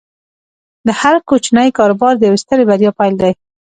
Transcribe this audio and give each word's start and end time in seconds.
هر 1.01 1.15
کوچنی 1.29 1.69
کاروبار 1.77 2.13
د 2.17 2.21
یوې 2.27 2.39
سترې 2.43 2.63
بریا 2.69 2.91
پیل 2.99 3.13
دی۔ 3.21 3.31